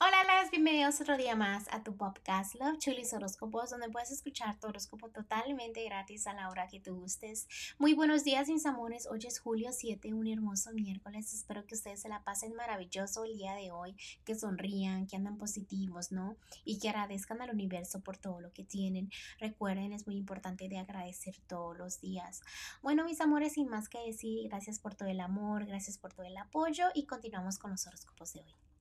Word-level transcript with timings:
Hola, 0.00 0.22
las 0.22 0.52
bienvenidos 0.52 1.00
otro 1.00 1.16
día 1.16 1.34
más 1.34 1.66
a 1.72 1.82
tu 1.82 1.96
podcast 1.96 2.54
Love 2.54 2.78
Chulis 2.78 3.12
Horóscopos, 3.12 3.70
donde 3.70 3.88
puedes 3.88 4.12
escuchar 4.12 4.56
tu 4.60 4.68
horóscopo 4.68 5.08
totalmente 5.08 5.82
gratis 5.82 6.28
a 6.28 6.34
la 6.34 6.50
hora 6.50 6.68
que 6.68 6.78
tú 6.78 6.94
gustes. 6.94 7.48
Muy 7.78 7.94
buenos 7.94 8.22
días, 8.22 8.46
mis 8.46 8.64
amores. 8.64 9.08
Hoy 9.10 9.18
es 9.26 9.40
julio 9.40 9.72
7, 9.72 10.14
un 10.14 10.28
hermoso 10.28 10.70
miércoles. 10.72 11.34
Espero 11.34 11.66
que 11.66 11.74
ustedes 11.74 12.00
se 12.00 12.08
la 12.08 12.22
pasen 12.22 12.54
maravilloso 12.54 13.24
el 13.24 13.36
día 13.36 13.54
de 13.54 13.72
hoy, 13.72 13.96
que 14.24 14.36
sonrían, 14.36 15.08
que 15.08 15.16
andan 15.16 15.36
positivos, 15.36 16.12
¿no? 16.12 16.36
Y 16.64 16.78
que 16.78 16.90
agradezcan 16.90 17.42
al 17.42 17.50
universo 17.50 18.00
por 18.00 18.18
todo 18.18 18.40
lo 18.40 18.52
que 18.52 18.62
tienen. 18.62 19.10
Recuerden, 19.40 19.92
es 19.92 20.06
muy 20.06 20.16
importante 20.16 20.68
de 20.68 20.78
agradecer 20.78 21.34
todos 21.48 21.76
los 21.76 22.00
días. 22.00 22.40
Bueno, 22.82 23.02
mis 23.02 23.20
amores, 23.20 23.54
sin 23.54 23.66
más 23.66 23.88
que 23.88 23.98
decir, 23.98 24.48
gracias 24.48 24.78
por 24.78 24.94
todo 24.94 25.08
el 25.08 25.18
amor, 25.18 25.66
gracias 25.66 25.98
por 25.98 26.12
todo 26.12 26.24
el 26.24 26.36
apoyo 26.36 26.86
y 26.94 27.06
continuamos 27.06 27.58
con 27.58 27.72
los 27.72 27.84
horóscopos 27.88 28.32
de 28.34 28.42
hoy. 28.42 28.77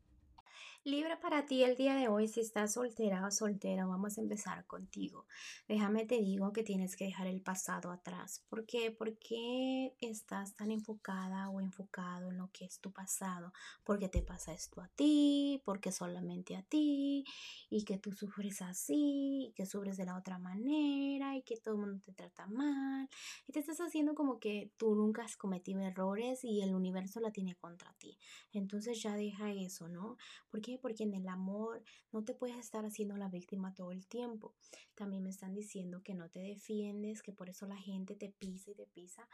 Libre 0.88 1.18
para 1.18 1.46
ti 1.46 1.64
el 1.64 1.76
día 1.76 1.96
de 1.96 2.08
hoy, 2.08 2.30
si 2.30 2.40
estás 2.40 2.76
soltera 2.76 3.28
o 3.28 3.30
soltera, 3.30 3.86
vamos 3.86 4.18
a 4.18 4.22
empezar 4.22 4.66
contigo. 4.68 5.26
Déjame 5.68 6.06
te 6.06 6.16
digo 6.22 6.54
que 6.54 6.64
tienes 6.64 6.96
que 6.96 7.04
dejar 7.04 7.28
el 7.28 7.42
pasado 7.42 7.92
atrás. 7.92 8.46
¿Por 8.48 8.66
qué? 8.66 8.90
Porque 8.90 9.94
estás 10.00 10.56
tan 10.56 10.72
enfocada 10.72 11.50
o 11.50 11.60
enfocado 11.60 12.30
en 12.30 12.38
lo 12.38 12.50
que 12.54 12.64
es 12.64 12.80
tu 12.80 12.94
pasado. 12.94 13.52
Porque 13.84 14.08
te 14.08 14.22
pasa 14.22 14.54
esto 14.54 14.80
a 14.80 14.88
ti, 14.88 15.62
porque 15.66 15.92
solamente 15.92 16.56
a 16.56 16.64
ti, 16.64 17.26
y 17.70 17.84
que 17.84 17.98
tú 17.98 18.14
sufres 18.14 18.62
así, 18.62 19.48
y 19.50 19.52
que 19.58 19.66
sufres 19.66 19.98
de 19.98 20.06
la 20.06 20.18
otra 20.18 20.40
manera, 20.40 21.36
y 21.36 21.42
que 21.42 21.58
todo 21.58 21.74
el 21.74 21.82
mundo 21.82 22.00
te 22.00 22.14
trata 22.14 22.48
mal. 22.48 23.10
Y 23.46 23.52
te 23.52 23.60
estás 23.60 23.82
haciendo 23.82 24.16
como 24.16 24.40
que 24.40 24.72
tú 24.78 24.96
nunca 24.96 25.26
has 25.26 25.36
cometido 25.36 25.82
errores 25.82 26.46
y 26.46 26.62
el 26.62 26.74
universo 26.74 27.20
la 27.20 27.32
tiene 27.32 27.56
contra 27.56 27.94
ti. 27.96 28.18
Entonces 28.54 29.04
ya 29.04 29.18
deja 29.18 29.52
eso, 29.52 29.90
¿no? 29.90 30.16
Porque 30.50 30.77
porque 30.78 31.04
en 31.04 31.14
el 31.14 31.28
amor 31.28 31.84
no 32.12 32.24
te 32.24 32.34
puedes 32.34 32.58
estar 32.58 32.86
haciendo 32.86 33.18
la 33.18 33.30
víctima 33.30 33.74
todo 33.74 33.92
el 33.92 34.08
tiempo. 34.08 34.56
También 34.96 35.24
me 35.24 35.30
están 35.30 35.54
diciendo 35.54 36.02
que 36.04 36.14
no 36.14 36.30
te 36.30 36.40
defiendes, 36.40 37.22
que 37.22 37.34
por 37.34 37.50
eso 37.50 37.66
la 37.68 37.78
gente 37.78 38.16
te 38.16 38.30
pisa 38.30 38.72
y 38.72 38.76
te 38.76 38.88
pisa. 38.88 39.28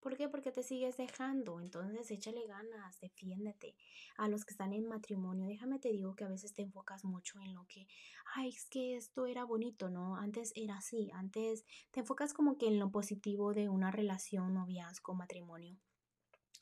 ¿Por 0.00 0.16
qué? 0.16 0.28
Porque 0.28 0.52
te 0.52 0.62
sigues 0.62 0.96
dejando. 0.96 1.60
Entonces 1.60 2.10
échale 2.10 2.46
ganas, 2.46 3.00
defiéndete. 3.00 3.74
A 4.16 4.28
los 4.28 4.44
que 4.44 4.52
están 4.52 4.72
en 4.72 4.86
matrimonio, 4.86 5.46
déjame 5.46 5.80
te 5.80 5.90
digo 5.90 6.14
que 6.14 6.24
a 6.24 6.28
veces 6.28 6.54
te 6.54 6.62
enfocas 6.62 7.04
mucho 7.04 7.40
en 7.40 7.54
lo 7.54 7.66
que, 7.66 7.88
ay, 8.36 8.50
es 8.50 8.66
que 8.66 8.96
esto 8.96 9.26
era 9.26 9.44
bonito, 9.44 9.90
¿no? 9.90 10.16
Antes 10.16 10.52
era 10.54 10.76
así. 10.76 11.10
Antes 11.12 11.64
te 11.90 12.00
enfocas 12.00 12.34
como 12.34 12.56
que 12.56 12.68
en 12.68 12.78
lo 12.78 12.92
positivo 12.92 13.52
de 13.52 13.68
una 13.68 13.90
relación, 13.90 14.54
noviazgo, 14.54 15.14
matrimonio 15.14 15.76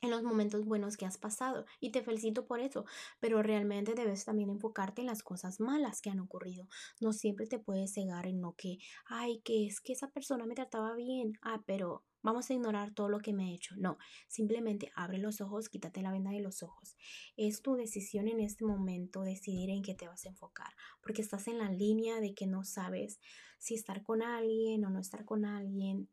en 0.04 0.10
los 0.10 0.22
momentos 0.22 0.64
buenos 0.64 0.96
que 0.96 1.06
has 1.06 1.18
pasado 1.18 1.64
y 1.80 1.90
te 1.90 2.02
felicito 2.02 2.46
por 2.46 2.60
eso, 2.60 2.84
pero 3.20 3.42
realmente 3.42 3.94
debes 3.94 4.24
también 4.24 4.50
enfocarte 4.50 5.00
en 5.00 5.08
las 5.08 5.22
cosas 5.22 5.60
malas 5.60 6.00
que 6.00 6.10
han 6.10 6.20
ocurrido. 6.20 6.68
No 7.00 7.12
siempre 7.12 7.46
te 7.46 7.58
puedes 7.58 7.92
cegar 7.92 8.26
en 8.26 8.40
lo 8.40 8.54
que, 8.54 8.78
ay, 9.06 9.40
que 9.44 9.66
es 9.66 9.80
que 9.80 9.92
esa 9.92 10.08
persona 10.08 10.46
me 10.46 10.54
trataba 10.54 10.94
bien, 10.94 11.32
ah, 11.42 11.62
pero 11.66 12.04
vamos 12.22 12.48
a 12.48 12.54
ignorar 12.54 12.92
todo 12.92 13.08
lo 13.08 13.20
que 13.20 13.32
me 13.32 13.50
he 13.50 13.54
hecho. 13.54 13.76
No, 13.76 13.98
simplemente 14.28 14.90
abre 14.96 15.18
los 15.18 15.40
ojos, 15.40 15.68
quítate 15.68 16.02
la 16.02 16.10
venda 16.10 16.30
de 16.30 16.40
los 16.40 16.62
ojos. 16.62 16.96
Es 17.36 17.62
tu 17.62 17.74
decisión 17.74 18.28
en 18.28 18.40
este 18.40 18.64
momento 18.64 19.22
decidir 19.22 19.70
en 19.70 19.82
qué 19.82 19.94
te 19.94 20.08
vas 20.08 20.24
a 20.24 20.30
enfocar, 20.30 20.72
porque 21.02 21.22
estás 21.22 21.48
en 21.48 21.58
la 21.58 21.70
línea 21.70 22.20
de 22.20 22.34
que 22.34 22.46
no 22.46 22.64
sabes 22.64 23.20
si 23.58 23.74
estar 23.74 24.02
con 24.02 24.22
alguien 24.22 24.84
o 24.84 24.90
no 24.90 24.98
estar 25.00 25.24
con 25.24 25.44
alguien 25.44 26.08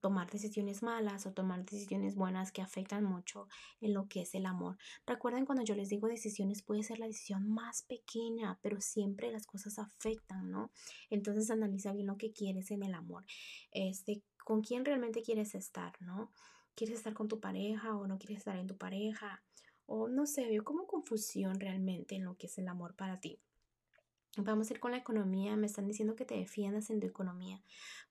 tomar 0.00 0.30
decisiones 0.30 0.82
malas 0.82 1.26
o 1.26 1.32
tomar 1.32 1.64
decisiones 1.64 2.14
buenas 2.14 2.52
que 2.52 2.62
afectan 2.62 3.04
mucho 3.04 3.48
en 3.80 3.94
lo 3.94 4.08
que 4.08 4.22
es 4.22 4.34
el 4.34 4.46
amor. 4.46 4.76
Recuerden 5.06 5.46
cuando 5.46 5.64
yo 5.64 5.74
les 5.74 5.88
digo 5.88 6.08
decisiones 6.08 6.62
puede 6.62 6.82
ser 6.82 6.98
la 6.98 7.06
decisión 7.06 7.48
más 7.48 7.82
pequeña, 7.82 8.58
pero 8.62 8.80
siempre 8.80 9.30
las 9.30 9.46
cosas 9.46 9.78
afectan, 9.78 10.50
¿no? 10.50 10.70
Entonces 11.10 11.50
analiza 11.50 11.92
bien 11.92 12.06
lo 12.06 12.16
que 12.16 12.32
quieres 12.32 12.70
en 12.70 12.82
el 12.82 12.94
amor. 12.94 13.24
Este, 13.70 14.22
con 14.44 14.62
quién 14.62 14.84
realmente 14.84 15.22
quieres 15.22 15.54
estar, 15.54 15.92
¿no? 16.00 16.32
¿Quieres 16.74 16.98
estar 16.98 17.14
con 17.14 17.28
tu 17.28 17.40
pareja 17.40 17.96
o 17.96 18.06
no 18.06 18.18
quieres 18.18 18.38
estar 18.38 18.56
en 18.56 18.66
tu 18.66 18.76
pareja? 18.76 19.42
O 19.86 20.08
no 20.08 20.26
sé, 20.26 20.46
veo 20.46 20.64
como 20.64 20.86
confusión 20.86 21.60
realmente 21.60 22.14
en 22.14 22.24
lo 22.24 22.36
que 22.36 22.46
es 22.46 22.58
el 22.58 22.68
amor 22.68 22.94
para 22.94 23.20
ti. 23.20 23.40
Vamos 24.38 24.70
a 24.70 24.72
ir 24.72 24.80
con 24.80 24.92
la 24.92 24.96
economía. 24.96 25.56
Me 25.56 25.66
están 25.66 25.86
diciendo 25.86 26.16
que 26.16 26.24
te 26.24 26.34
defiendas 26.34 26.88
en 26.88 27.00
tu 27.00 27.06
economía. 27.06 27.62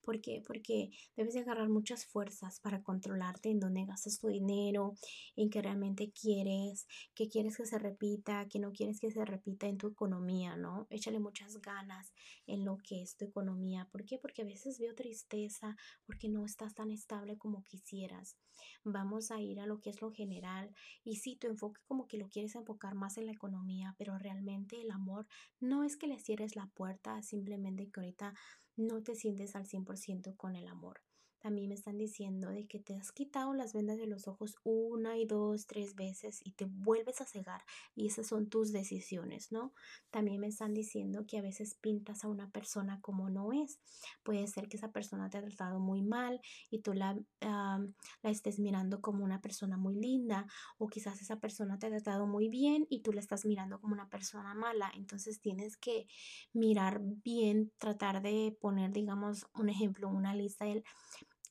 ¿Por 0.04 0.22
qué? 0.22 0.44
Porque 0.46 0.92
debes 1.16 1.34
de 1.34 1.40
agarrar 1.40 1.70
muchas 1.70 2.06
fuerzas 2.06 2.60
para 2.60 2.84
controlarte 2.84 3.50
en 3.50 3.60
dónde 3.60 3.86
gastas 3.86 4.20
tu 4.20 4.28
dinero, 4.28 4.94
en 5.36 5.50
qué 5.50 5.64
realmente 5.64 6.12
quieres, 6.12 6.88
qué 7.16 7.28
quieres 7.28 7.58
que 7.58 7.66
se 7.66 7.80
repita, 7.80 8.48
qué 8.50 8.60
no 8.60 8.72
quieres 8.72 9.00
que 9.00 9.10
se 9.10 9.26
repita 9.26 9.66
en 9.66 9.78
tu 9.78 9.88
economía, 9.88 10.56
¿no? 10.58 10.86
Échale 10.92 11.20
muchas 11.20 11.60
ganas 11.60 12.14
en 12.46 12.66
lo 12.66 12.78
que 12.78 13.02
es 13.02 13.16
tu 13.16 13.26
economía. 13.26 13.88
¿Por 13.92 14.06
qué? 14.06 14.20
Porque 14.20 14.44
a 14.44 14.46
veces 14.46 14.80
veo 14.80 14.94
tristeza 14.94 15.76
porque 16.06 16.30
no 16.30 16.46
estás 16.46 16.76
tan 16.76 16.92
estable 16.92 17.38
como 17.38 17.64
quisieras. 17.64 18.38
Vamos 18.84 19.32
a 19.32 19.40
ir 19.42 19.60
a 19.60 19.66
lo 19.66 19.80
que 19.80 19.90
es 19.90 20.02
lo 20.02 20.12
general 20.12 20.72
y 21.04 21.16
si 21.18 21.36
tu 21.36 21.48
enfoque 21.48 21.82
como 21.88 22.08
que 22.08 22.18
lo 22.18 22.30
quieres 22.30 22.56
enfocar 22.56 22.94
más 22.94 23.18
en 23.18 23.26
la 23.26 23.32
economía, 23.32 23.96
pero 23.98 24.18
realmente 24.20 24.82
el 24.82 24.92
amor 24.92 25.28
no 25.60 25.84
es 25.84 25.98
que 25.98 26.08
cierres 26.20 26.56
la 26.56 26.68
puerta, 26.68 27.22
simplemente 27.22 27.90
que 27.90 28.00
ahorita 28.00 28.34
no 28.76 29.02
te 29.02 29.16
sientes 29.16 29.56
al 29.56 29.66
100% 29.66 30.36
con 30.36 30.56
el 30.56 30.68
amor. 30.68 31.02
También 31.42 31.70
me 31.70 31.76
están 31.76 31.98
diciendo 31.98 32.50
de 32.50 32.68
que 32.68 32.80
te 32.80 32.96
has 32.96 33.12
quitado 33.12 33.54
las 33.54 33.74
vendas 33.74 33.98
de 33.98 34.06
los 34.06 34.28
ojos 34.28 34.58
una 34.64 35.18
y 35.18 35.26
dos, 35.26 35.66
tres 35.66 35.96
veces 35.96 36.40
y 36.44 36.52
te 36.52 36.66
vuelves 36.66 37.20
a 37.20 37.26
cegar 37.26 37.64
y 37.96 38.08
esas 38.08 38.28
son 38.28 38.48
tus 38.48 38.72
decisiones, 38.72 39.52
¿no? 39.52 39.74
También 40.12 40.40
me 40.40 40.48
están 40.48 40.74
diciendo 40.74 41.26
que 41.26 41.40
a 41.40 41.42
veces 41.42 41.76
pintas 41.76 42.24
a 42.24 42.28
una 42.28 42.50
persona 42.52 43.02
como 43.02 43.30
no 43.30 43.54
es. 43.54 43.80
Puede 44.24 44.46
ser 44.48 44.70
que 44.70 44.78
esa 44.78 44.92
persona 44.92 45.30
te 45.30 45.40
ha 45.40 45.42
tratado 45.42 45.80
muy 45.80 46.04
mal 46.04 46.42
y 46.70 46.80
tú 46.80 46.94
la, 46.94 47.18
la 47.42 48.30
estés 48.30 48.60
mirando 48.60 49.02
como 49.02 49.24
una 49.24 49.42
persona 49.42 49.78
muy 49.78 49.96
linda 49.96 50.46
o 50.78 50.88
quizás 50.90 51.22
esa 51.22 51.40
persona 51.40 51.80
te 51.80 51.88
ha 51.88 51.90
tratado 51.90 52.28
muy 52.28 52.50
bien 52.50 52.86
y 52.90 53.02
tú 53.02 53.14
la 53.14 53.20
estás 53.20 53.46
mirando 53.46 53.80
como 53.82 53.94
una 53.94 54.10
persona 54.10 54.54
mala. 54.54 54.92
Entonces 54.96 55.42
tienes 55.42 55.76
que 55.76 56.08
mirar 56.54 57.02
bien, 57.02 57.72
tratar 57.78 58.22
de 58.22 58.56
poner, 58.60 58.92
digamos, 58.92 59.48
un 59.56 59.70
ejemplo, 59.70 60.10
una 60.10 60.36
lista 60.36 60.66
del 60.66 60.84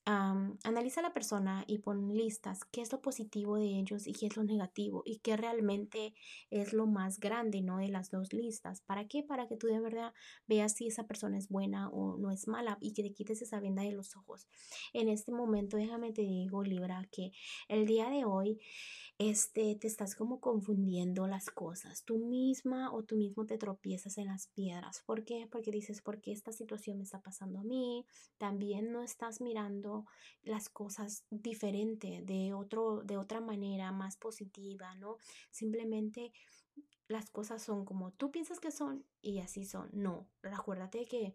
analiza 0.05 1.00
a 1.00 1.03
la 1.03 1.12
persona 1.12 1.65
y 1.66 1.78
pon 1.78 2.15
listas 2.15 2.65
qué 2.65 2.81
es 2.81 2.91
lo 2.91 3.00
positivo 3.00 3.56
de 3.56 3.78
ellos 3.78 4.06
y 4.06 4.12
qué 4.12 4.27
es 4.27 4.37
lo 4.37 4.44
negativo 4.44 5.03
y 5.05 5.19
qué 5.19 5.37
realmente 5.37 6.15
es 6.50 6.72
lo 6.72 6.87
más 6.87 7.21
grande, 7.21 7.62
¿no? 7.62 7.78
De 7.78 7.88
las 7.88 8.11
dos 8.11 8.33
listas. 8.33 8.81
¿Para 8.83 9.06
qué? 9.06 9.22
Para 9.22 9.47
que 9.47 9.56
tú 9.56 9.66
de 9.66 9.81
verdad 9.81 10.12
veas 10.47 10.75
si 10.75 10.87
esa 10.87 11.06
persona 11.06 11.38
es 11.38 11.49
buena 11.49 11.88
o 11.91 12.16
no 12.16 12.31
es 12.31 12.49
mala 12.49 12.78
y 12.81 12.93
que 12.93 13.03
te 13.03 13.12
quites 13.12 13.43
esa 13.43 13.61
venda 13.61 13.83
de 13.83 13.93
los 13.93 14.16
ojos. 14.16 14.49
En 14.93 15.09
este 15.09 15.33
momento, 15.33 15.77
déjame 15.77 16.12
te 16.12 16.22
digo, 16.22 16.62
Libra, 16.62 17.06
que 17.12 17.32
el 17.69 17.87
día 17.87 18.09
de 18.11 18.25
hoy 18.25 18.59
este, 19.21 19.75
te 19.75 19.87
estás 19.87 20.15
como 20.15 20.41
confundiendo 20.41 21.27
las 21.27 21.50
cosas. 21.50 22.05
Tú 22.05 22.17
misma 22.17 22.91
o 22.91 23.03
tú 23.03 23.17
mismo 23.17 23.44
te 23.44 23.59
tropiezas 23.59 24.17
en 24.17 24.28
las 24.28 24.47
piedras. 24.47 25.03
¿Por 25.05 25.25
qué? 25.25 25.47
Porque 25.50 25.71
dices, 25.71 26.00
¿por 26.00 26.22
qué 26.22 26.32
esta 26.32 26.53
situación 26.53 26.97
me 26.97 27.05
está 27.05 27.21
pasando 27.21 27.61
a 27.61 27.65
mí? 27.65 28.06
También 28.38 28.93
no 28.93 29.03
estás 29.03 29.43
mirando 29.43 29.90
las 30.43 30.69
cosas 30.69 31.25
diferente, 31.31 32.23
de, 32.23 32.55
otro, 32.55 33.03
de 33.05 33.17
otra 33.17 33.41
manera, 33.41 33.93
más 33.93 34.17
positiva, 34.17 34.95
¿no? 34.95 35.17
Simplemente 35.51 36.33
las 37.09 37.31
cosas 37.31 37.62
son 37.62 37.84
como 37.84 38.12
tú 38.12 38.31
piensas 38.31 38.61
que 38.61 38.71
son 38.71 39.05
y 39.21 39.41
así 39.41 39.65
son. 39.65 39.89
No, 39.93 40.27
acuérdate 40.43 41.06
que 41.06 41.34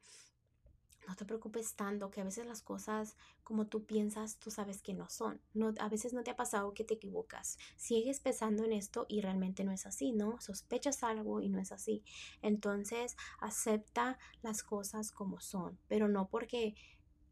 no 1.08 1.16
te 1.16 1.26
preocupes 1.26 1.76
tanto, 1.76 2.10
que 2.10 2.22
a 2.22 2.24
veces 2.24 2.46
las 2.46 2.62
cosas 2.62 3.16
como 3.44 3.68
tú 3.68 3.86
piensas, 3.86 4.38
tú 4.38 4.50
sabes 4.52 4.82
que 4.82 4.94
no 4.94 5.10
son. 5.10 5.40
No, 5.54 5.74
a 5.80 5.90
veces 5.90 6.14
no 6.14 6.24
te 6.24 6.32
ha 6.32 6.36
pasado 6.36 6.74
que 6.74 6.84
te 6.84 6.96
equivocas. 6.96 7.58
Sigues 7.76 8.20
pensando 8.20 8.64
en 8.64 8.74
esto 8.74 9.06
y 9.08 9.22
realmente 9.22 9.64
no 9.64 9.72
es 9.72 9.86
así, 9.86 10.12
¿no? 10.12 10.40
Sospechas 10.42 11.04
algo 11.04 11.42
y 11.42 11.50
no 11.50 11.60
es 11.60 11.72
así. 11.72 12.03
Entonces, 12.41 13.16
acepta 13.40 14.18
las 14.41 14.64
cosas 14.64 15.12
como 15.12 15.40
son, 15.40 15.78
pero 15.88 16.08
no 16.08 16.28
porque 16.28 16.76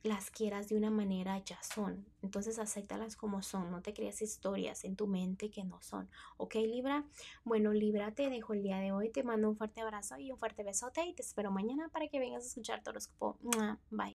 las 0.03 0.29
quieras 0.29 0.67
de 0.67 0.75
una 0.75 0.89
manera 0.89 1.37
ya 1.43 1.61
son. 1.63 2.05
Entonces 2.21 2.59
acéptalas 2.59 3.15
como 3.15 3.41
son, 3.41 3.71
no 3.71 3.81
te 3.81 3.93
creas 3.93 4.21
historias 4.21 4.83
en 4.83 4.95
tu 4.95 5.07
mente 5.07 5.49
que 5.49 5.63
no 5.63 5.81
son. 5.81 6.09
¿Ok, 6.37 6.55
Libra? 6.55 7.05
Bueno, 7.43 7.71
Libra, 7.73 8.11
te 8.13 8.29
dejo 8.29 8.53
el 8.53 8.63
día 8.63 8.77
de 8.77 8.91
hoy. 8.91 9.09
Te 9.09 9.23
mando 9.23 9.49
un 9.49 9.55
fuerte 9.55 9.81
abrazo 9.81 10.17
y 10.17 10.31
un 10.31 10.37
fuerte 10.37 10.63
besote 10.63 11.05
y 11.05 11.13
te 11.13 11.21
espero 11.21 11.51
mañana 11.51 11.89
para 11.89 12.07
que 12.07 12.19
vengas 12.19 12.43
a 12.43 12.47
escuchar 12.47 12.83
tu 12.83 12.89
horóscopo. 12.89 13.37
Bye. 13.89 14.15